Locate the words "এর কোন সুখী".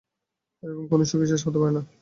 0.63-1.25